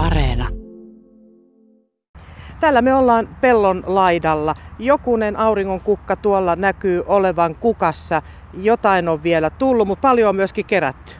Areena. 0.00 0.48
Täällä 2.60 2.82
me 2.82 2.94
ollaan 2.94 3.36
pellon 3.40 3.82
laidalla. 3.86 4.54
Jokunen 4.78 5.38
auringon 5.38 5.80
kukka 5.80 6.16
tuolla 6.16 6.56
näkyy 6.56 7.02
olevan 7.06 7.54
kukassa. 7.54 8.22
Jotain 8.54 9.08
on 9.08 9.22
vielä 9.22 9.50
tullut, 9.50 9.88
mutta 9.88 10.08
paljon 10.08 10.28
on 10.28 10.36
myöskin 10.36 10.64
kerätty. 10.66 11.12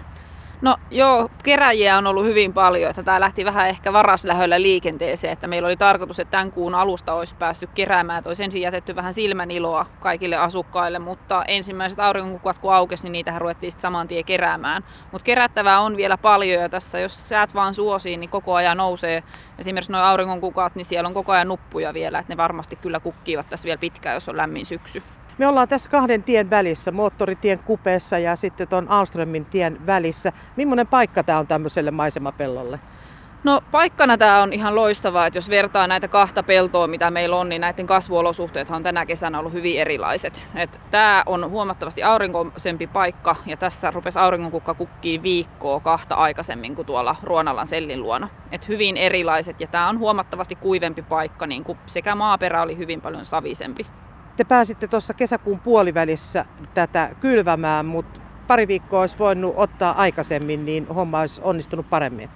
No 0.62 0.76
joo, 0.90 1.28
keräjiä 1.42 1.98
on 1.98 2.06
ollut 2.06 2.24
hyvin 2.24 2.52
paljon, 2.52 2.90
että 2.90 3.02
tämä 3.02 3.20
lähti 3.20 3.44
vähän 3.44 3.68
ehkä 3.68 3.92
varaslähöllä 3.92 4.62
liikenteeseen, 4.62 5.32
että 5.32 5.46
meillä 5.46 5.66
oli 5.66 5.76
tarkoitus, 5.76 6.20
että 6.20 6.30
tämän 6.30 6.52
kuun 6.52 6.74
alusta 6.74 7.14
olisi 7.14 7.34
päästy 7.34 7.68
keräämään, 7.74 8.18
että 8.18 8.30
olisi 8.30 8.44
ensin 8.44 8.62
jätetty 8.62 8.96
vähän 8.96 9.14
silmän 9.14 9.50
iloa 9.50 9.86
kaikille 10.00 10.36
asukkaille, 10.36 10.98
mutta 10.98 11.44
ensimmäiset 11.48 12.00
auringonkukat 12.00 12.58
kun 12.58 12.74
aukesi, 12.74 13.02
niin 13.02 13.12
niitähän 13.12 13.40
ruvettiin 13.40 13.70
sitten 13.70 13.82
saman 13.82 14.08
tien 14.08 14.24
keräämään. 14.24 14.84
Mutta 15.12 15.24
kerättävää 15.24 15.80
on 15.80 15.96
vielä 15.96 16.18
paljon 16.18 16.62
ja 16.62 16.68
tässä, 16.68 16.98
jos 16.98 17.28
säät 17.28 17.54
vaan 17.54 17.74
suosii, 17.74 18.16
niin 18.16 18.30
koko 18.30 18.54
ajan 18.54 18.76
nousee 18.76 19.22
esimerkiksi 19.58 19.92
nuo 19.92 20.00
auringonkukat, 20.00 20.74
niin 20.74 20.84
siellä 20.84 21.06
on 21.06 21.14
koko 21.14 21.32
ajan 21.32 21.48
nuppuja 21.48 21.94
vielä, 21.94 22.18
että 22.18 22.32
ne 22.32 22.36
varmasti 22.36 22.76
kyllä 22.76 23.00
kukkivat 23.00 23.48
tässä 23.50 23.66
vielä 23.66 23.78
pitkään, 23.78 24.14
jos 24.14 24.28
on 24.28 24.36
lämmin 24.36 24.66
syksy. 24.66 25.02
Me 25.38 25.46
ollaan 25.46 25.68
tässä 25.68 25.90
kahden 25.90 26.22
tien 26.22 26.50
välissä, 26.50 26.90
moottoritien 26.90 27.58
kupeessa 27.58 28.18
ja 28.18 28.36
sitten 28.36 28.68
tuon 28.68 28.88
Alströmin 28.88 29.44
tien 29.44 29.86
välissä. 29.86 30.32
Millainen 30.56 30.86
paikka 30.86 31.22
tämä 31.22 31.38
on 31.38 31.46
tämmöiselle 31.46 31.90
maisemapellolle? 31.90 32.80
No 33.44 33.60
paikkana 33.70 34.18
tämä 34.18 34.42
on 34.42 34.52
ihan 34.52 34.74
loistavaa, 34.74 35.26
että 35.26 35.38
jos 35.38 35.50
vertaa 35.50 35.86
näitä 35.86 36.08
kahta 36.08 36.42
peltoa, 36.42 36.86
mitä 36.86 37.10
meillä 37.10 37.36
on, 37.36 37.48
niin 37.48 37.60
näiden 37.60 37.86
kasvuolosuhteet 37.86 38.70
on 38.70 38.82
tänä 38.82 39.06
kesänä 39.06 39.38
ollut 39.38 39.52
hyvin 39.52 39.80
erilaiset. 39.80 40.46
Et 40.54 40.80
tämä 40.90 41.22
on 41.26 41.50
huomattavasti 41.50 42.02
aurinkoisempi 42.02 42.86
paikka 42.86 43.36
ja 43.46 43.56
tässä 43.56 43.90
rupesi 43.90 44.18
auringonkukka 44.18 44.74
kukkii 44.74 45.22
viikkoa 45.22 45.80
kahta 45.80 46.14
aikaisemmin 46.14 46.74
kuin 46.74 46.86
tuolla 46.86 47.16
Ruonalan 47.22 47.66
sellin 47.66 48.02
luona. 48.02 48.28
Et 48.52 48.68
hyvin 48.68 48.96
erilaiset 48.96 49.60
ja 49.60 49.66
tämä 49.66 49.88
on 49.88 49.98
huomattavasti 49.98 50.54
kuivempi 50.54 51.02
paikka, 51.02 51.46
niin 51.46 51.64
kuin 51.64 51.78
sekä 51.86 52.14
maaperä 52.14 52.62
oli 52.62 52.76
hyvin 52.76 53.00
paljon 53.00 53.24
savisempi. 53.24 53.86
Te 54.40 54.44
pääsitte 54.44 54.88
tuossa 54.88 55.14
kesäkuun 55.14 55.60
puolivälissä 55.60 56.44
tätä 56.74 57.10
kylvämään, 57.20 57.86
mutta 57.86 58.20
pari 58.46 58.68
viikkoa 58.68 59.00
olisi 59.00 59.18
voinut 59.18 59.54
ottaa 59.56 59.92
aikaisemmin, 59.92 60.64
niin 60.64 60.86
homma 60.86 61.20
olisi 61.20 61.40
onnistunut 61.44 61.90
paremmin. 61.90 62.30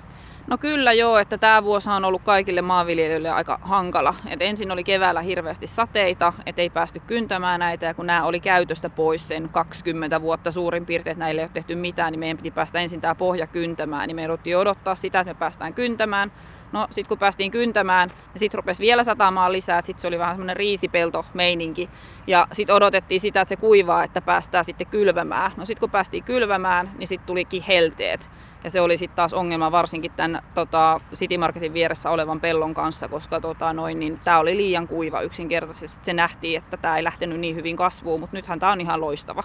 No 0.46 0.58
kyllä 0.58 0.92
joo, 0.92 1.18
että 1.18 1.38
tämä 1.38 1.64
vuosi 1.64 1.90
on 1.90 2.04
ollut 2.04 2.22
kaikille 2.22 2.62
maanviljelijöille 2.62 3.30
aika 3.30 3.58
hankala. 3.62 4.14
Et 4.26 4.42
ensin 4.42 4.70
oli 4.70 4.84
keväällä 4.84 5.20
hirveästi 5.20 5.66
sateita, 5.66 6.32
et 6.46 6.58
ei 6.58 6.70
päästy 6.70 7.00
kyntämään 7.06 7.60
näitä 7.60 7.86
ja 7.86 7.94
kun 7.94 8.06
nämä 8.06 8.24
oli 8.24 8.40
käytöstä 8.40 8.90
pois 8.90 9.28
sen 9.28 9.48
20 9.48 10.20
vuotta 10.20 10.50
suurin 10.50 10.86
piirtein, 10.86 11.12
että 11.12 11.24
näille 11.24 11.40
ei 11.40 11.44
ole 11.44 11.50
tehty 11.54 11.74
mitään, 11.74 12.12
niin 12.12 12.20
meidän 12.20 12.36
piti 12.36 12.50
päästä 12.50 12.80
ensin 12.80 13.00
tämä 13.00 13.14
pohja 13.14 13.46
kyntämään. 13.46 14.06
Niin 14.06 14.16
me 14.16 14.22
jouduttiin 14.22 14.58
odottaa 14.58 14.94
sitä, 14.94 15.20
että 15.20 15.34
me 15.34 15.38
päästään 15.38 15.74
kyntämään. 15.74 16.32
No 16.72 16.86
sitten 16.90 17.08
kun 17.08 17.18
päästiin 17.18 17.50
kyntämään, 17.50 18.08
niin 18.08 18.38
sitten 18.38 18.58
rupesi 18.58 18.82
vielä 18.82 19.04
satamaan 19.04 19.52
lisää, 19.52 19.78
että 19.78 19.86
sitten 19.86 20.00
se 20.00 20.08
oli 20.08 20.18
vähän 20.18 20.34
semmoinen 20.34 20.56
riisipelto-meininki. 20.56 21.90
Ja 22.26 22.46
sitten 22.52 22.76
odotettiin 22.76 23.20
sitä, 23.20 23.40
että 23.40 23.48
se 23.48 23.56
kuivaa, 23.56 24.04
että 24.04 24.20
päästään 24.20 24.64
sitten 24.64 24.86
kylvämään. 24.86 25.52
No 25.56 25.66
sitten 25.66 25.80
kun 25.80 25.90
päästiin 25.90 26.24
kylvämään, 26.24 26.90
niin 26.98 27.08
sitten 27.08 27.26
tulikin 27.26 27.62
helteet. 27.62 28.30
Ja 28.64 28.70
se 28.70 28.80
oli 28.80 28.98
sitten 28.98 29.16
taas 29.16 29.34
ongelma 29.34 29.72
varsinkin 29.72 30.12
tämän 30.12 30.42
tota, 30.54 31.00
City 31.14 31.38
Marketin 31.38 31.74
vieressä 31.74 32.10
olevan 32.10 32.40
pellon 32.40 32.74
kanssa, 32.74 33.08
koska 33.08 33.40
tota, 33.40 33.72
niin 33.72 34.20
tämä 34.24 34.38
oli 34.38 34.56
liian 34.56 34.88
kuiva 34.88 35.20
yksinkertaisesti. 35.20 35.98
Se 36.02 36.12
nähtiin, 36.12 36.58
että 36.58 36.76
tämä 36.76 36.96
ei 36.96 37.04
lähtenyt 37.04 37.40
niin 37.40 37.56
hyvin 37.56 37.76
kasvuun, 37.76 38.20
mutta 38.20 38.36
nythän 38.36 38.60
tämä 38.60 38.72
on 38.72 38.80
ihan 38.80 39.00
loistava. 39.00 39.42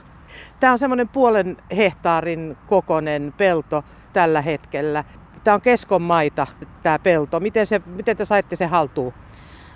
Tämä 0.59 0.73
on 0.73 0.79
semmoinen 0.79 1.07
puolen 1.07 1.57
hehtaarin 1.77 2.57
kokonen 2.67 3.33
pelto 3.37 3.83
tällä 4.13 4.41
hetkellä. 4.41 5.03
Tämä 5.43 5.55
on 5.55 5.61
keskon 5.61 6.01
maita, 6.01 6.47
tämä 6.83 6.99
pelto. 6.99 7.39
Miten, 7.39 7.67
se, 7.67 7.81
miten 7.85 8.17
te 8.17 8.25
saitte 8.25 8.55
sen 8.55 8.69
haltuun? 8.69 9.13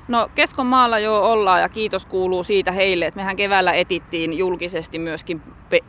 No 0.08 0.30
Keskon 0.36 0.66
maalla 0.66 1.00
jo 1.00 1.32
ollaan 1.32 1.62
ja 1.62 1.70
kiitos 1.70 2.06
kuuluu 2.06 2.44
siitä 2.44 2.72
heille, 2.72 3.06
että 3.06 3.20
mehän 3.20 3.36
keväällä 3.36 3.74
etittiin 3.74 4.38
julkisesti 4.38 5.00
myöskin 5.00 5.42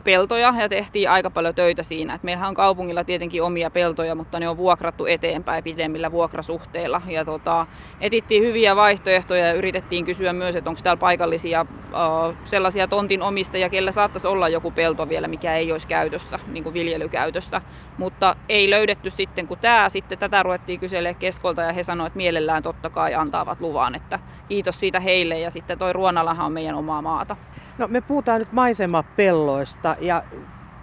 peltoja 0.03 0.53
ja 0.59 0.69
tehtiin 0.69 1.09
aika 1.09 1.29
paljon 1.29 1.55
töitä 1.55 1.83
siinä. 1.83 2.13
Et 2.13 2.23
meillähän 2.23 2.49
on 2.49 2.55
kaupungilla 2.55 3.03
tietenkin 3.03 3.43
omia 3.43 3.69
peltoja, 3.69 4.15
mutta 4.15 4.39
ne 4.39 4.49
on 4.49 4.57
vuokrattu 4.57 5.05
eteenpäin 5.05 5.63
pidemmillä 5.63 6.11
vuokrasuhteilla. 6.11 7.01
Ja 7.07 7.25
tota, 7.25 7.65
etittiin 8.01 8.43
hyviä 8.43 8.75
vaihtoehtoja 8.75 9.47
ja 9.47 9.53
yritettiin 9.53 10.05
kysyä 10.05 10.33
myös, 10.33 10.55
että 10.55 10.69
onko 10.69 10.81
täällä 10.83 10.99
paikallisia 10.99 11.61
uh, 11.61 12.35
sellaisia 12.45 12.87
tontin 12.87 13.21
omistajia, 13.21 13.69
kellä 13.69 13.91
saattaisi 13.91 14.27
olla 14.27 14.49
joku 14.49 14.71
pelto 14.71 15.09
vielä, 15.09 15.27
mikä 15.27 15.55
ei 15.55 15.71
olisi 15.71 15.87
käytössä, 15.87 16.39
niin 16.47 16.63
kuin 16.63 16.73
viljelykäytössä. 16.73 17.61
Mutta 17.97 18.35
ei 18.49 18.69
löydetty 18.69 19.09
sitten, 19.09 19.47
kun 19.47 19.57
tämä 19.57 19.89
sitten 19.89 20.17
tätä 20.17 20.43
ruvettiin 20.43 20.79
kyselemään 20.79 21.15
keskolta 21.15 21.61
ja 21.61 21.73
he 21.73 21.83
sanoivat, 21.83 22.09
että 22.09 22.17
mielellään 22.17 22.63
totta 22.63 22.89
kai 22.89 23.15
antaavat 23.15 23.61
luvan. 23.61 23.95
Että 23.95 24.19
kiitos 24.49 24.79
siitä 24.79 24.99
heille 24.99 25.39
ja 25.39 25.49
sitten 25.51 25.77
toi 25.77 25.93
Ruonalahan 25.93 26.45
on 26.45 26.51
meidän 26.51 26.75
omaa 26.75 27.01
maata. 27.01 27.35
No 27.77 27.87
me 27.87 28.01
puhutaan 28.01 28.39
nyt 28.39 28.51
maisemapelloista 28.51 29.74
ja 30.01 30.23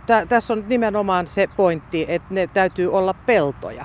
tä- 0.06 0.26
tässä 0.26 0.52
on 0.52 0.64
nimenomaan 0.68 1.26
se 1.26 1.46
pointti, 1.56 2.04
että 2.08 2.34
ne 2.34 2.46
täytyy 2.46 2.92
olla 2.92 3.14
peltoja. 3.14 3.84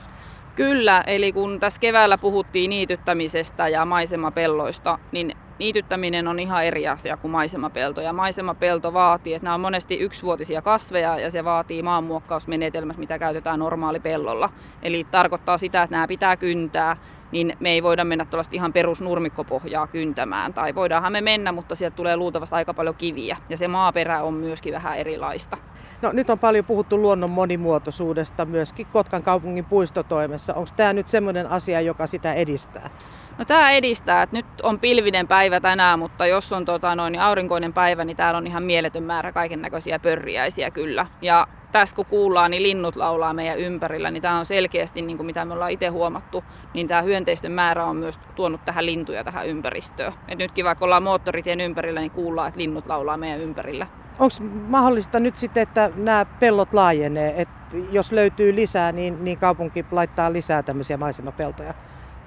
Kyllä, 0.56 1.04
eli 1.08 1.34
kun 1.34 1.60
tässä 1.60 1.80
keväällä 1.80 2.18
puhuttiin 2.18 2.70
niityttämisestä 2.70 3.68
ja 3.68 3.86
maisemapelloista, 3.86 5.00
niin 5.12 5.38
niityttäminen 5.60 6.28
on 6.28 6.40
ihan 6.40 6.66
eri 6.66 6.88
asia 6.88 7.18
kuin 7.18 7.32
maisemapelto. 7.32 8.02
Ja 8.02 8.14
maisemapelto 8.14 8.94
vaatii, 8.94 9.34
että 9.34 9.44
nämä 9.44 9.54
on 9.54 9.62
monesti 9.62 10.00
yksivuotisia 10.00 10.62
kasveja 10.62 11.20
ja 11.20 11.32
se 11.32 11.44
vaatii 11.44 11.84
maanmuokkausmenetelmät, 11.84 12.98
mitä 12.98 13.20
käytetään 13.20 13.60
normaalipellolla. 13.60 14.50
Eli 14.82 15.08
tarkoittaa 15.12 15.58
sitä, 15.58 15.84
että 15.84 15.96
nämä 15.96 16.08
pitää 16.08 16.38
kyntää, 16.38 16.98
niin 17.32 17.58
me 17.60 17.70
ei 17.70 17.84
voida 17.84 18.06
mennä 18.06 18.26
tuollaista 18.26 18.56
ihan 18.56 18.74
perusnurmikkopohjaa 18.74 19.88
kyntämään. 19.88 20.54
Tai 20.54 20.76
voidaanhan 20.76 21.12
me 21.12 21.22
mennä, 21.22 21.52
mutta 21.52 21.76
sieltä 21.76 21.96
tulee 21.96 22.18
luultavasti 22.18 22.56
aika 22.56 22.74
paljon 22.74 22.96
kiviä. 22.96 23.38
Ja 23.50 23.58
se 23.58 23.68
maaperä 23.68 24.24
on 24.24 24.34
myöskin 24.34 24.74
vähän 24.74 24.98
erilaista. 24.98 25.58
No 26.02 26.12
nyt 26.12 26.30
on 26.30 26.40
paljon 26.40 26.66
puhuttu 26.66 27.02
luonnon 27.02 27.30
monimuotoisuudesta 27.30 28.46
myöskin 28.46 28.88
Kotkan 28.94 29.24
kaupungin 29.24 29.66
puistotoimessa. 29.66 30.54
Onko 30.54 30.70
tämä 30.76 30.94
nyt 30.94 31.08
semmoinen 31.08 31.48
asia, 31.48 31.82
joka 31.82 32.08
sitä 32.08 32.34
edistää? 32.34 32.90
No 33.38 33.46
tämä 33.46 33.72
edistää, 33.72 34.22
että 34.22 34.36
nyt 34.36 34.46
on 34.64 34.80
pilvinen 34.80 35.28
päivä 35.28 35.60
tänään, 35.60 36.00
mutta 36.00 36.26
jos 36.26 36.54
on 36.54 36.66
tota, 36.66 36.96
noin, 36.96 37.20
aurinkoinen 37.20 37.74
päivä, 37.74 38.06
niin 38.06 38.18
täällä 38.18 38.38
on 38.38 38.48
ihan 38.48 38.64
mieletön 38.64 39.04
määrä 39.04 39.32
kaiken 39.32 39.62
näköisiä 39.62 40.00
pörriäisiä 40.00 40.72
kyllä. 40.72 41.06
Ja 41.22 41.48
tässä 41.72 41.96
kun 41.96 42.06
kuullaan, 42.06 42.52
niin 42.52 42.64
linnut 42.64 42.96
laulaa 42.96 43.34
meidän 43.34 43.60
ympärillä, 43.60 44.12
niin 44.12 44.22
tämä 44.22 44.40
on 44.40 44.46
selkeästi, 44.46 45.02
niin 45.02 45.18
kuin 45.18 45.26
mitä 45.26 45.46
me 45.46 45.54
ollaan 45.54 45.72
itse 45.72 45.88
huomattu, 45.88 46.44
niin 46.74 46.88
tämä 46.88 47.02
hyönteisten 47.02 47.52
määrä 47.52 47.86
on 47.86 47.96
myös 47.96 48.20
tuonut 48.36 48.66
tähän 48.66 48.86
lintuja 48.86 49.24
tähän 49.24 49.48
ympäristöön. 49.48 50.14
Et 50.28 50.38
nytkin 50.38 50.66
vaikka 50.66 50.86
ollaan 50.86 51.04
moottoritien 51.04 51.62
ympärillä, 51.62 52.00
niin 52.00 52.12
kuullaan, 52.12 52.48
että 52.48 52.60
linnut 52.60 52.88
laulaa 52.88 53.18
meidän 53.18 53.42
ympärillä. 53.42 53.88
Onko 54.20 54.36
mahdollista 54.68 55.20
nyt 55.20 55.38
sitten, 55.38 55.64
että 55.64 55.92
nämä 55.96 56.26
pellot 56.40 56.74
laajenee, 56.74 57.42
että 57.42 57.78
jos 57.92 58.12
löytyy 58.12 58.56
lisää, 58.56 58.92
niin, 58.92 59.24
niin 59.24 59.38
kaupunki 59.38 59.86
laittaa 59.92 60.34
lisää 60.34 60.64
tämmöisiä 60.64 60.98
maisemapeltoja? 60.98 61.74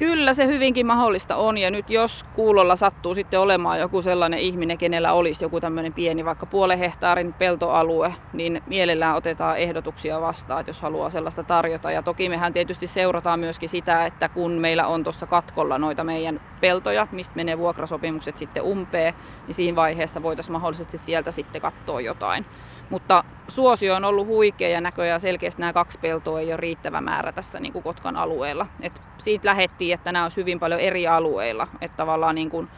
Kyllä 0.00 0.34
se 0.34 0.46
hyvinkin 0.46 0.86
mahdollista 0.86 1.36
on 1.36 1.58
ja 1.58 1.70
nyt 1.70 1.90
jos 1.90 2.24
kuulolla 2.34 2.76
sattuu 2.76 3.14
sitten 3.14 3.40
olemaan 3.40 3.80
joku 3.80 4.02
sellainen 4.02 4.38
ihminen, 4.38 4.78
kenellä 4.78 5.12
olisi 5.12 5.44
joku 5.44 5.60
tämmöinen 5.60 5.92
pieni 5.92 6.24
vaikka 6.24 6.46
puolen 6.46 6.78
hehtaarin 6.78 7.32
peltoalue, 7.32 8.14
niin 8.32 8.62
mielellään 8.66 9.16
otetaan 9.16 9.58
ehdotuksia 9.58 10.20
vastaan, 10.20 10.64
jos 10.66 10.80
haluaa 10.80 11.10
sellaista 11.10 11.42
tarjota. 11.42 11.90
Ja 11.90 12.02
toki 12.02 12.28
mehän 12.28 12.52
tietysti 12.52 12.86
seurataan 12.86 13.40
myöskin 13.40 13.68
sitä, 13.68 14.06
että 14.06 14.28
kun 14.28 14.52
meillä 14.52 14.86
on 14.86 15.04
tuossa 15.04 15.26
katkolla 15.26 15.78
noita 15.78 16.04
meidän 16.04 16.40
peltoja, 16.60 17.06
mistä 17.12 17.36
menee 17.36 17.58
vuokrasopimukset 17.58 18.38
sitten 18.38 18.62
umpeen, 18.62 19.14
niin 19.46 19.54
siinä 19.54 19.76
vaiheessa 19.76 20.22
voitaisiin 20.22 20.52
mahdollisesti 20.52 20.98
sieltä 20.98 21.30
sitten 21.30 21.62
katsoa 21.62 22.00
jotain. 22.00 22.46
Mutta 22.90 23.24
suosio 23.48 23.94
on 23.94 24.04
ollut 24.04 24.26
huikea 24.26 24.68
ja 24.68 24.80
näköjään 24.80 25.20
selkeästi 25.20 25.60
nämä 25.60 25.72
kaksi 25.72 25.98
peltoa 25.98 26.40
ei 26.40 26.46
ole 26.46 26.56
riittävä 26.56 27.00
määrä 27.00 27.32
tässä 27.32 27.60
niin 27.60 27.72
kuin 27.72 27.82
Kotkan 27.82 28.16
alueella. 28.16 28.66
Et 28.80 29.02
siitä 29.18 29.48
lähettiin, 29.48 29.94
että 29.94 30.12
nämä 30.12 30.24
olisi 30.24 30.36
hyvin 30.36 30.60
paljon 30.60 30.80
eri 30.80 31.06
alueilla. 31.06 31.68
Että 31.80 31.96
tavallaan 31.96 32.34
niin 32.34 32.50
kuin 32.50 32.68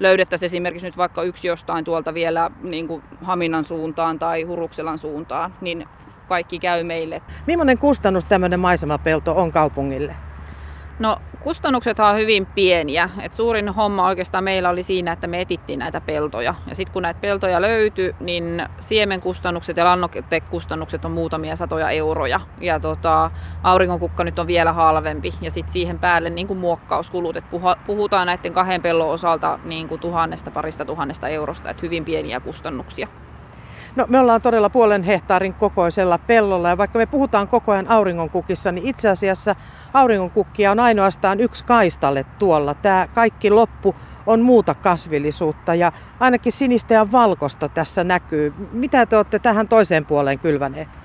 löydettäisiin 0.00 0.46
esimerkiksi 0.46 0.86
nyt 0.86 0.96
vaikka 0.96 1.22
yksi 1.22 1.48
jostain 1.48 1.84
tuolta 1.84 2.14
vielä 2.14 2.50
niin 2.62 2.88
kuin 2.88 3.02
Haminan 3.22 3.64
suuntaan 3.64 4.18
tai 4.18 4.42
Hurukselan 4.42 4.98
suuntaan, 4.98 5.54
niin 5.60 5.88
kaikki 6.28 6.58
käy 6.58 6.84
meille. 6.84 7.22
Millainen 7.46 7.78
kustannus 7.78 8.24
tämmöinen 8.24 8.60
maisemapelto 8.60 9.36
on 9.36 9.52
kaupungille? 9.52 10.16
No 10.98 11.16
kustannukset 11.40 12.00
on 12.00 12.16
hyvin 12.16 12.46
pieniä. 12.46 13.10
Et 13.22 13.32
suurin 13.32 13.68
homma 13.68 14.06
oikeastaan 14.06 14.44
meillä 14.44 14.70
oli 14.70 14.82
siinä, 14.82 15.12
että 15.12 15.26
me 15.26 15.40
etittiin 15.40 15.78
näitä 15.78 16.00
peltoja. 16.00 16.54
Ja 16.66 16.74
sitten 16.74 16.92
kun 16.92 17.02
näitä 17.02 17.20
peltoja 17.20 17.60
löytyi, 17.60 18.14
niin 18.20 18.66
siemenkustannukset 18.80 19.76
ja 19.76 19.84
lannotekustannukset 19.84 21.04
on 21.04 21.10
muutamia 21.10 21.56
satoja 21.56 21.90
euroja. 21.90 22.40
Ja 22.60 22.80
tota, 22.80 23.30
auringonkukka 23.62 24.24
nyt 24.24 24.38
on 24.38 24.46
vielä 24.46 24.72
halvempi. 24.72 25.34
Ja 25.40 25.50
sitten 25.50 25.72
siihen 25.72 25.98
päälle 25.98 26.30
niin 26.30 26.46
kuin 26.46 26.58
muokkauskulut. 26.58 27.36
Et 27.36 27.44
puhutaan 27.86 28.26
näiden 28.26 28.52
kahden 28.52 28.82
pellon 28.82 29.10
osalta 29.10 29.58
niin 29.64 29.88
kuin 29.88 30.00
tuhannesta, 30.00 30.50
parista 30.50 30.84
tuhannesta 30.84 31.28
eurosta. 31.28 31.70
Että 31.70 31.82
hyvin 31.82 32.04
pieniä 32.04 32.40
kustannuksia. 32.40 33.08
No, 33.96 34.06
me 34.08 34.18
ollaan 34.18 34.42
todella 34.42 34.70
puolen 34.70 35.02
hehtaarin 35.02 35.54
kokoisella 35.54 36.18
pellolla 36.18 36.68
ja 36.68 36.78
vaikka 36.78 36.98
me 36.98 37.06
puhutaan 37.06 37.48
koko 37.48 37.72
ajan 37.72 37.90
auringonkukissa, 37.90 38.72
niin 38.72 38.86
itse 38.86 39.08
asiassa 39.08 39.56
auringonkukkia 39.92 40.70
on 40.70 40.80
ainoastaan 40.80 41.40
yksi 41.40 41.64
kaistalle 41.64 42.24
tuolla. 42.38 42.74
Tämä 42.74 43.08
kaikki 43.14 43.50
loppu 43.50 43.94
on 44.26 44.40
muuta 44.40 44.74
kasvillisuutta 44.74 45.74
ja 45.74 45.92
ainakin 46.20 46.52
sinistä 46.52 46.94
ja 46.94 47.12
valkosta 47.12 47.68
tässä 47.68 48.04
näkyy. 48.04 48.54
Mitä 48.72 49.06
te 49.06 49.16
olette 49.16 49.38
tähän 49.38 49.68
toiseen 49.68 50.04
puoleen 50.04 50.38
kylväneet? 50.38 51.03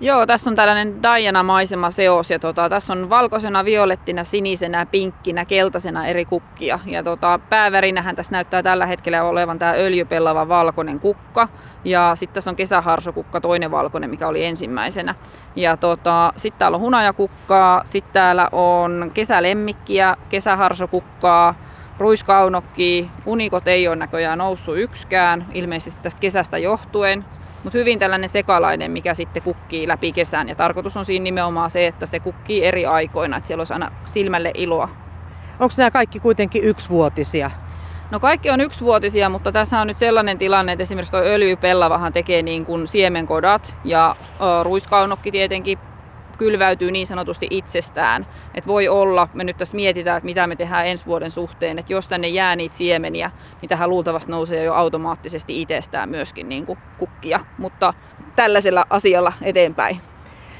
Joo, 0.00 0.26
tässä 0.26 0.50
on 0.50 0.56
tällainen 0.56 1.02
Diana-maisema 1.02 1.90
seos 1.90 2.30
ja 2.30 2.38
tota, 2.38 2.68
tässä 2.68 2.92
on 2.92 3.10
valkoisena, 3.10 3.64
violettina, 3.64 4.24
sinisenä, 4.24 4.86
pinkkinä, 4.86 5.44
keltaisena 5.44 6.06
eri 6.06 6.24
kukkia. 6.24 6.78
Ja 6.86 7.02
tota, 7.02 7.40
päävärinähän 7.50 8.16
tässä 8.16 8.32
näyttää 8.32 8.62
tällä 8.62 8.86
hetkellä 8.86 9.24
olevan 9.24 9.58
tämä 9.58 9.72
öljypellava 9.72 10.48
valkoinen 10.48 11.00
kukka. 11.00 11.48
Ja 11.84 12.12
sitten 12.14 12.34
tässä 12.34 12.50
on 12.50 12.56
kesäharsokukka, 12.56 13.40
toinen 13.40 13.70
valkoinen, 13.70 14.10
mikä 14.10 14.28
oli 14.28 14.44
ensimmäisenä. 14.44 15.14
Ja 15.56 15.76
tota, 15.76 16.32
sitten 16.36 16.58
täällä 16.58 16.74
on 16.74 16.80
hunajakukkaa, 16.80 17.82
sitten 17.84 18.12
täällä 18.12 18.48
on 18.52 19.10
kesälemmikkiä, 19.14 20.16
kesäharsokukkaa, 20.28 21.54
ruiskaunokki, 21.98 23.10
unikot 23.26 23.68
ei 23.68 23.88
ole 23.88 23.96
näköjään 23.96 24.38
noussut 24.38 24.78
yksikään, 24.78 25.46
ilmeisesti 25.52 26.00
tästä 26.02 26.20
kesästä 26.20 26.58
johtuen. 26.58 27.24
Mutta 27.64 27.78
hyvin 27.78 27.98
tällainen 27.98 28.28
sekalainen, 28.28 28.90
mikä 28.90 29.14
sitten 29.14 29.42
kukkii 29.42 29.88
läpi 29.88 30.12
kesän. 30.12 30.48
Ja 30.48 30.54
tarkoitus 30.54 30.96
on 30.96 31.04
siinä 31.04 31.22
nimenomaan 31.22 31.70
se, 31.70 31.86
että 31.86 32.06
se 32.06 32.20
kukkii 32.20 32.64
eri 32.64 32.86
aikoina, 32.86 33.36
että 33.36 33.46
siellä 33.46 33.60
olisi 33.60 33.72
aina 33.72 33.92
silmälle 34.04 34.50
iloa. 34.54 34.88
Onko 35.60 35.74
nämä 35.76 35.90
kaikki 35.90 36.20
kuitenkin 36.20 36.64
yksivuotisia? 36.64 37.50
No 38.10 38.20
kaikki 38.20 38.50
on 38.50 38.60
yksivuotisia, 38.60 39.28
mutta 39.28 39.52
tässä 39.52 39.80
on 39.80 39.86
nyt 39.86 39.98
sellainen 39.98 40.38
tilanne, 40.38 40.72
että 40.72 40.82
esimerkiksi 40.82 41.12
tuo 41.12 41.20
öljypellavahan 41.20 42.12
tekee 42.12 42.42
niin 42.42 42.66
kuin 42.66 42.86
siemenkodat 42.86 43.76
ja 43.84 44.16
ruiskaunokki 44.62 45.30
tietenkin 45.30 45.78
kylväytyy 46.36 46.90
niin 46.90 47.06
sanotusti 47.06 47.46
itsestään. 47.50 48.26
Että 48.54 48.68
voi 48.68 48.88
olla, 48.88 49.28
me 49.34 49.44
nyt 49.44 49.56
tässä 49.56 49.76
mietitään, 49.76 50.16
että 50.16 50.24
mitä 50.24 50.46
me 50.46 50.56
tehdään 50.56 50.86
ensi 50.86 51.06
vuoden 51.06 51.30
suhteen, 51.30 51.78
että 51.78 51.92
jos 51.92 52.08
tänne 52.08 52.28
jää 52.28 52.56
niitä 52.56 52.76
siemeniä, 52.76 53.30
niin 53.60 53.68
tähän 53.68 53.90
luultavasti 53.90 54.30
nousee 54.30 54.64
jo 54.64 54.74
automaattisesti 54.74 55.62
itsestään 55.62 56.08
myöskin 56.08 56.48
niin 56.48 56.66
kuin 56.66 56.78
kukkia, 56.98 57.40
mutta 57.58 57.94
tällaisella 58.36 58.84
asialla 58.90 59.32
eteenpäin. 59.42 60.00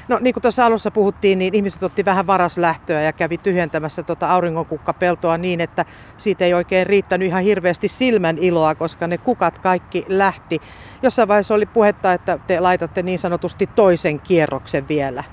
No 0.07 0.19
niin 0.21 0.33
kuin 0.33 0.41
tuossa 0.41 0.65
alussa 0.65 0.91
puhuttiin, 0.91 1.39
niin 1.39 1.55
ihmiset 1.55 1.83
otti 1.83 2.05
vähän 2.05 2.27
varaslähtöä 2.27 3.01
ja 3.01 3.13
kävi 3.13 3.37
tyhjentämässä 3.37 4.03
tuota 4.03 4.27
auringonkukkapeltoa 4.27 5.37
niin, 5.37 5.61
että 5.61 5.85
siitä 6.17 6.45
ei 6.45 6.53
oikein 6.53 6.87
riittänyt 6.87 7.27
ihan 7.27 7.43
hirveästi 7.43 7.87
silmän 7.87 8.37
iloa, 8.37 8.75
koska 8.75 9.07
ne 9.07 9.17
kukat 9.17 9.59
kaikki 9.59 10.05
lähti. 10.07 10.61
Jossain 11.01 11.27
vaiheessa 11.27 11.53
oli 11.53 11.65
puhetta, 11.65 12.13
että 12.13 12.39
te 12.47 12.59
laitatte 12.59 13.03
niin 13.03 13.19
sanotusti 13.19 13.67
toisen 13.67 14.19
kierroksen 14.19 14.87
vielä. 14.87 15.23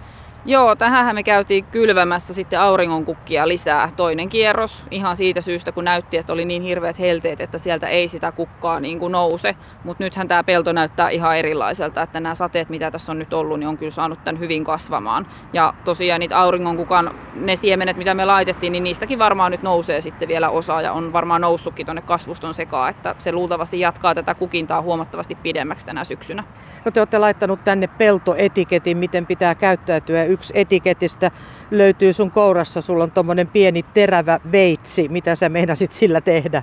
Joo, 0.44 0.76
tähän 0.76 1.14
me 1.14 1.22
käytiin 1.22 1.64
kylvämässä 1.64 2.34
sitten 2.34 2.60
auringonkukkia 2.60 3.48
lisää. 3.48 3.90
Toinen 3.96 4.28
kierros 4.28 4.84
ihan 4.90 5.16
siitä 5.16 5.40
syystä, 5.40 5.72
kun 5.72 5.84
näytti, 5.84 6.16
että 6.16 6.32
oli 6.32 6.44
niin 6.44 6.62
hirveät 6.62 6.98
helteet, 6.98 7.40
että 7.40 7.58
sieltä 7.58 7.88
ei 7.88 8.08
sitä 8.08 8.32
kukkaa 8.32 8.80
niin 8.80 8.98
kuin 8.98 9.12
nouse. 9.12 9.56
Mutta 9.84 10.04
nythän 10.04 10.28
tämä 10.28 10.44
pelto 10.44 10.72
näyttää 10.72 11.08
ihan 11.08 11.36
erilaiselta, 11.36 12.02
että 12.02 12.20
nämä 12.20 12.34
sateet, 12.34 12.68
mitä 12.68 12.90
tässä 12.90 13.12
on 13.12 13.18
nyt 13.18 13.32
ollut, 13.32 13.58
niin 13.58 13.68
on 13.68 13.78
kyllä 13.78 13.90
saanut 13.90 14.24
tämän 14.24 14.40
hyvin 14.40 14.64
kasvamaan. 14.64 15.26
Ja 15.52 15.74
tosiaan 15.84 16.20
niitä 16.20 16.38
auringonkukan, 16.38 17.14
ne 17.34 17.56
siemenet, 17.56 17.96
mitä 17.96 18.14
me 18.14 18.24
laitettiin, 18.24 18.72
niin 18.72 18.84
niistäkin 18.84 19.18
varmaan 19.18 19.50
nyt 19.50 19.62
nousee 19.62 20.00
sitten 20.00 20.28
vielä 20.28 20.50
osa 20.50 20.80
ja 20.80 20.92
on 20.92 21.12
varmaan 21.12 21.40
noussutkin 21.40 21.86
tuonne 21.86 22.02
kasvuston 22.02 22.54
sekaan, 22.54 22.90
että 22.90 23.14
se 23.18 23.32
luultavasti 23.32 23.80
jatkaa 23.80 24.14
tätä 24.14 24.34
kukintaa 24.34 24.82
huomattavasti 24.82 25.34
pidemmäksi 25.34 25.86
tänä 25.86 26.04
syksynä. 26.04 26.44
No 26.84 26.90
te 26.90 27.00
olette 27.00 27.18
laittanut 27.18 27.64
tänne 27.64 27.86
peltoetiketin, 27.86 28.96
miten 28.96 29.26
pitää 29.26 29.54
käyttäytyä 29.54 30.24
yksi 30.32 30.52
etiketistä 30.56 31.30
löytyy 31.70 32.12
sun 32.12 32.30
kourassa, 32.30 32.80
sulla 32.80 33.04
on 33.04 33.10
tommonen 33.10 33.46
pieni 33.46 33.82
terävä 33.94 34.40
veitsi, 34.52 35.08
mitä 35.08 35.34
sä 35.34 35.48
meinasit 35.48 35.92
sillä 35.92 36.20
tehdä? 36.20 36.62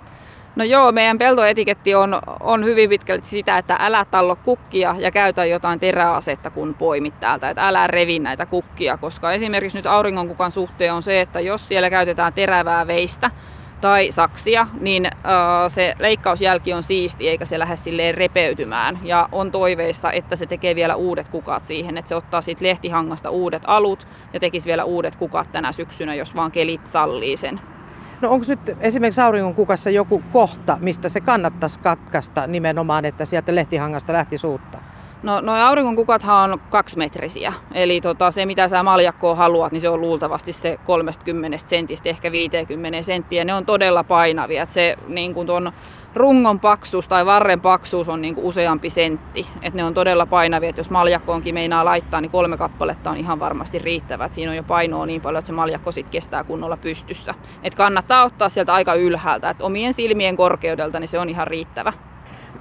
No 0.56 0.64
joo, 0.64 0.92
meidän 0.92 1.18
peltoetiketti 1.18 1.96
on, 1.96 2.22
on 2.40 2.66
hyvin 2.66 2.90
pitkälti 2.90 3.28
sitä, 3.28 3.58
että 3.58 3.78
älä 3.80 4.06
tallo 4.06 4.36
kukkia 4.36 4.96
ja 4.98 5.12
käytä 5.12 5.46
jotain 5.46 5.80
teräasetta, 5.80 6.50
kun 6.50 6.76
poimit 6.76 7.20
täältä. 7.20 7.50
Että 7.50 7.68
älä 7.68 7.88
revi 7.88 8.20
näitä 8.20 8.46
kukkia, 8.46 8.98
koska 8.98 9.32
esimerkiksi 9.32 9.78
nyt 9.78 9.86
auringonkukan 9.86 10.52
suhteen 10.52 10.94
on 10.94 11.04
se, 11.04 11.22
että 11.22 11.40
jos 11.40 11.68
siellä 11.68 11.90
käytetään 11.90 12.34
terävää 12.34 12.88
veistä, 12.88 13.32
tai 13.82 14.12
saksia, 14.12 14.68
niin 14.82 15.08
se 15.68 15.96
leikkausjälki 16.00 16.74
on 16.74 16.84
siisti 16.84 17.30
eikä 17.30 17.46
se 17.46 17.60
lähde 17.60 17.76
silleen 17.76 18.16
repeytymään. 18.16 19.00
Ja 19.04 19.30
on 19.32 19.52
toiveissa, 19.52 20.12
että 20.12 20.36
se 20.36 20.46
tekee 20.46 20.76
vielä 20.76 20.96
uudet 20.96 21.30
kukat 21.30 21.66
siihen, 21.66 21.98
että 21.98 22.10
se 22.10 22.16
ottaa 22.16 22.42
siitä 22.42 22.66
lehtihangasta 22.66 23.30
uudet 23.30 23.64
alut 23.66 24.08
ja 24.34 24.40
tekisi 24.40 24.68
vielä 24.68 24.84
uudet 24.84 25.16
kukat 25.16 25.52
tänä 25.52 25.72
syksynä, 25.72 26.16
jos 26.16 26.36
vaan 26.36 26.52
kelit 26.52 26.86
sallii 26.86 27.38
sen. 27.38 27.62
No 28.22 28.30
onko 28.30 28.46
nyt 28.48 28.78
esimerkiksi 28.80 29.22
auringon 29.22 29.56
kukassa 29.56 29.90
joku 29.90 30.24
kohta, 30.32 30.78
mistä 30.82 31.10
se 31.10 31.22
kannattaisi 31.22 31.80
katkaista 31.80 32.48
nimenomaan, 32.48 33.06
että 33.06 33.26
sieltä 33.26 33.56
lehtihangasta 33.56 34.14
lähti 34.14 34.38
suutta? 34.38 34.78
No, 35.24 35.42
no 35.42 35.54
aurinkonkukathan 35.54 36.52
on 36.52 36.60
kaksimetrisiä, 36.70 37.54
eli 37.74 38.02
tota, 38.02 38.32
se 38.32 38.46
mitä 38.46 38.68
sä 38.68 38.84
maljakkoon 38.84 39.38
haluat, 39.38 39.72
niin 39.72 39.82
se 39.82 39.90
on 39.90 40.02
luultavasti 40.02 40.54
se 40.54 40.80
30 40.86 41.58
sentistä 41.58 42.10
ehkä 42.10 42.32
50 42.32 43.02
senttiä. 43.04 43.46
Ne 43.46 43.54
on 43.54 43.66
todella 43.66 44.04
painavia, 44.04 44.64
että 44.64 44.74
se 44.74 44.98
niin 45.08 45.34
kuin 45.34 45.48
tuon 45.48 45.72
rungon 46.16 46.60
paksuus 46.60 47.08
tai 47.08 47.26
varren 47.26 47.62
paksuus 47.62 48.10
on 48.10 48.22
niin 48.22 48.36
kuin 48.36 48.46
useampi 48.46 48.90
sentti. 48.90 49.48
Et 49.62 49.74
ne 49.74 49.84
on 49.84 49.94
todella 49.94 50.26
painavia, 50.26 50.70
että 50.70 50.80
jos 50.80 50.90
maljakkoonkin 50.90 51.54
meinaa 51.54 51.86
laittaa, 51.86 52.22
niin 52.22 52.32
kolme 52.32 52.58
kappaletta 52.58 53.10
on 53.10 53.18
ihan 53.18 53.40
varmasti 53.40 53.80
riittävä. 53.80 54.26
Et 54.26 54.34
siinä 54.34 54.52
on 54.52 54.58
jo 54.58 54.64
painoa 54.64 55.06
niin 55.06 55.22
paljon, 55.22 55.40
että 55.40 55.48
se 55.48 55.54
maljakko 55.54 55.92
sit 55.92 56.10
kestää 56.10 56.44
kunnolla 56.44 56.78
pystyssä. 56.78 57.36
Et 57.64 57.76
kannattaa 57.76 58.24
ottaa 58.24 58.50
sieltä 58.50 58.74
aika 58.74 58.94
ylhäältä, 58.94 59.50
että 59.50 59.64
omien 59.64 59.94
silmien 59.94 60.38
korkeudelta 60.38 61.00
niin 61.00 61.08
se 61.08 61.20
on 61.20 61.30
ihan 61.30 61.48
riittävä. 61.48 61.94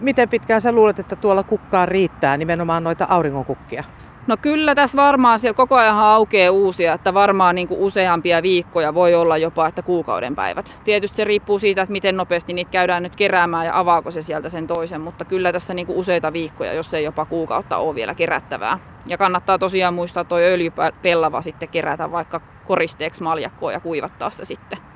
Miten 0.01 0.29
pitkään 0.29 0.61
sä 0.61 0.73
luulet, 0.73 0.99
että 0.99 1.17
tuolla 1.17 1.43
kukkaa 1.43 1.87
riittää 1.87 2.37
nimenomaan 2.37 2.85
noita 2.85 3.07
auringonkukkia? 3.09 3.85
No 4.27 4.37
kyllä 4.37 4.75
tässä 4.75 4.97
varmaan 4.97 5.39
siellä 5.39 5.57
koko 5.57 5.75
ajan 5.75 5.99
aukeaa 5.99 6.53
uusia, 6.53 6.93
että 6.93 7.15
varmaan 7.15 7.55
niin 7.55 7.69
kuin 7.69 7.81
useampia 7.81 8.43
viikkoja 8.43 8.95
voi 8.95 9.15
olla 9.15 9.39
jopa 9.39 9.67
että 9.67 9.83
kuukauden 9.83 10.37
päivät. 10.37 10.77
Tietysti 10.85 11.17
se 11.17 11.25
riippuu 11.25 11.59
siitä, 11.59 11.83
että 11.83 11.93
miten 11.93 12.17
nopeasti 12.17 12.53
niitä 12.53 12.71
käydään 12.71 13.03
nyt 13.03 13.17
keräämään 13.17 13.67
ja 13.67 13.79
avaako 13.79 14.11
se 14.11 14.23
sieltä 14.23 14.49
sen 14.49 14.67
toisen, 14.67 15.01
mutta 15.01 15.25
kyllä 15.25 15.53
tässä 15.53 15.75
niin 15.75 15.87
kuin 15.87 15.99
useita 15.99 16.33
viikkoja, 16.33 16.73
jos 16.73 16.95
ei 16.95 17.05
jopa 17.05 17.25
kuukautta 17.25 17.77
ole 17.77 17.95
vielä 17.95 18.15
kerättävää. 18.15 18.79
Ja 19.07 19.19
kannattaa 19.19 19.59
tosiaan 19.59 19.95
muistaa 19.95 20.25
tuo 20.25 20.39
öljypellava 20.39 21.43
sitten 21.43 21.69
kerätä 21.69 22.11
vaikka 22.11 22.41
koristeeksi 22.67 23.23
maljakkoa 23.23 23.73
ja 23.73 23.81
kuivattaa 23.81 24.31
se 24.31 24.45
sitten. 24.45 24.88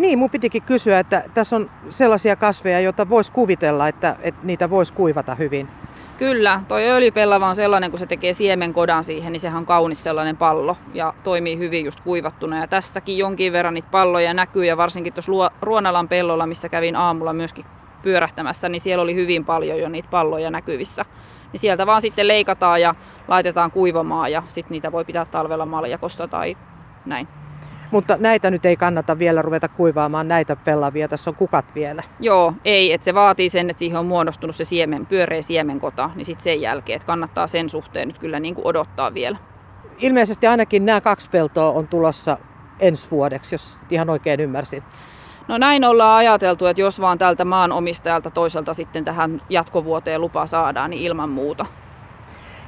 Niin, 0.00 0.18
mun 0.18 0.30
pitikin 0.30 0.62
kysyä, 0.62 0.98
että 0.98 1.24
tässä 1.34 1.56
on 1.56 1.70
sellaisia 1.90 2.36
kasveja, 2.36 2.80
joita 2.80 3.08
voisi 3.08 3.32
kuvitella, 3.32 3.88
että, 3.88 4.16
että 4.22 4.40
niitä 4.42 4.70
voisi 4.70 4.92
kuivata 4.92 5.34
hyvin. 5.34 5.68
Kyllä, 6.18 6.60
toi 6.68 6.90
öljypellava 6.90 7.48
on 7.48 7.56
sellainen, 7.56 7.90
kun 7.90 7.98
se 7.98 8.06
tekee 8.06 8.32
siemenkodan 8.32 9.04
siihen, 9.04 9.32
niin 9.32 9.40
sehän 9.40 9.58
on 9.58 9.66
kaunis 9.66 10.02
sellainen 10.02 10.36
pallo 10.36 10.76
ja 10.94 11.14
toimii 11.24 11.58
hyvin 11.58 11.84
just 11.84 12.00
kuivattuna. 12.00 12.60
Ja 12.60 12.66
tässäkin 12.66 13.18
jonkin 13.18 13.52
verran 13.52 13.74
niitä 13.74 13.88
palloja 13.90 14.34
näkyy 14.34 14.64
ja 14.64 14.76
varsinkin 14.76 15.12
tuossa 15.12 15.50
Ruonalan 15.62 16.08
pellolla, 16.08 16.46
missä 16.46 16.68
kävin 16.68 16.96
aamulla 16.96 17.32
myöskin 17.32 17.64
pyörähtämässä, 18.02 18.68
niin 18.68 18.80
siellä 18.80 19.02
oli 19.02 19.14
hyvin 19.14 19.44
paljon 19.44 19.78
jo 19.78 19.88
niitä 19.88 20.08
palloja 20.10 20.50
näkyvissä. 20.50 21.04
Niin 21.52 21.60
sieltä 21.60 21.86
vaan 21.86 22.02
sitten 22.02 22.28
leikataan 22.28 22.80
ja 22.80 22.94
laitetaan 23.28 23.70
kuivamaan 23.70 24.32
ja 24.32 24.42
sitten 24.48 24.72
niitä 24.72 24.92
voi 24.92 25.04
pitää 25.04 25.24
talvella 25.24 25.66
maljakosta 25.66 26.28
tai 26.28 26.56
näin. 27.06 27.28
Mutta 27.90 28.16
näitä 28.20 28.50
nyt 28.50 28.66
ei 28.66 28.76
kannata 28.76 29.18
vielä 29.18 29.42
ruveta 29.42 29.68
kuivaamaan, 29.68 30.28
näitä 30.28 30.56
pellavia, 30.56 31.08
tässä 31.08 31.30
on 31.30 31.36
kukat 31.36 31.74
vielä. 31.74 32.02
Joo, 32.20 32.54
ei, 32.64 32.92
että 32.92 33.04
se 33.04 33.14
vaatii 33.14 33.50
sen, 33.50 33.70
että 33.70 33.78
siihen 33.78 33.98
on 33.98 34.06
muodostunut 34.06 34.56
se 34.56 34.64
siemen, 34.64 35.06
pyöreä 35.06 35.42
siemenkota, 35.42 36.10
niin 36.14 36.24
sitten 36.24 36.44
sen 36.44 36.60
jälkeen, 36.60 36.96
että 36.96 37.06
kannattaa 37.06 37.46
sen 37.46 37.68
suhteen 37.68 38.08
nyt 38.08 38.18
kyllä 38.18 38.40
niin 38.40 38.54
kuin 38.54 38.66
odottaa 38.66 39.14
vielä. 39.14 39.38
Ilmeisesti 39.98 40.46
ainakin 40.46 40.86
nämä 40.86 41.00
kaksi 41.00 41.30
peltoa 41.30 41.70
on 41.70 41.88
tulossa 41.88 42.38
ensi 42.80 43.08
vuodeksi, 43.10 43.54
jos 43.54 43.78
ihan 43.90 44.10
oikein 44.10 44.40
ymmärsin. 44.40 44.82
No 45.48 45.58
näin 45.58 45.84
ollaan 45.84 46.16
ajateltu, 46.16 46.66
että 46.66 46.80
jos 46.80 47.00
vaan 47.00 47.18
tältä 47.18 47.44
maanomistajalta 47.44 48.30
toiselta 48.30 48.74
sitten 48.74 49.04
tähän 49.04 49.42
jatkovuoteen 49.48 50.20
lupa 50.20 50.46
saadaan, 50.46 50.90
niin 50.90 51.02
ilman 51.02 51.30
muuta. 51.30 51.66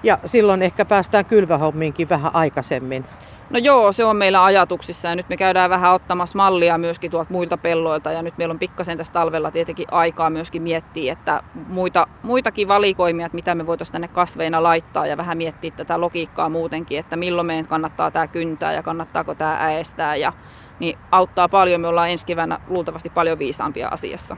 Ja 0.02 0.18
silloin 0.24 0.62
ehkä 0.62 0.84
päästään 0.84 1.24
kylvähommiinkin 1.24 2.08
vähän 2.08 2.34
aikaisemmin. 2.34 3.04
No 3.52 3.58
joo, 3.58 3.92
se 3.92 4.04
on 4.04 4.16
meillä 4.16 4.44
ajatuksissa 4.44 5.08
ja 5.08 5.16
nyt 5.16 5.28
me 5.28 5.36
käydään 5.36 5.70
vähän 5.70 5.94
ottamassa 5.94 6.36
mallia 6.36 6.78
myöskin 6.78 7.10
tuolta 7.10 7.32
muilta 7.32 7.56
pelloilta 7.56 8.12
ja 8.12 8.22
nyt 8.22 8.38
meillä 8.38 8.52
on 8.52 8.58
pikkasen 8.58 8.98
tässä 8.98 9.12
talvella 9.12 9.50
tietenkin 9.50 9.86
aikaa 9.90 10.30
myöskin 10.30 10.62
miettiä, 10.62 11.12
että 11.12 11.42
muita, 11.66 12.06
muitakin 12.22 12.68
valikoimia, 12.68 13.26
että 13.26 13.36
mitä 13.36 13.54
me 13.54 13.66
voitaisiin 13.66 13.92
tänne 13.92 14.08
kasveina 14.08 14.62
laittaa 14.62 15.06
ja 15.06 15.16
vähän 15.16 15.38
miettiä 15.38 15.70
tätä 15.70 16.00
logiikkaa 16.00 16.48
muutenkin, 16.48 16.98
että 16.98 17.16
milloin 17.16 17.46
meidän 17.46 17.66
kannattaa 17.66 18.10
tämä 18.10 18.26
kyntää 18.26 18.72
ja 18.72 18.82
kannattaako 18.82 19.34
tämä 19.34 19.56
äestää 19.60 20.16
ja 20.16 20.32
niin 20.78 20.98
auttaa 21.10 21.48
paljon. 21.48 21.80
Me 21.80 21.88
ollaan 21.88 22.10
ensi 22.10 22.26
keväänä 22.26 22.60
luultavasti 22.68 23.10
paljon 23.10 23.38
viisaampia 23.38 23.88
asiassa. 23.88 24.36